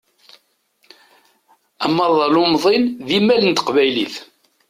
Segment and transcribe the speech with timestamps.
[1.85, 4.15] Amaḍal umḍin d imal n teqbaylit.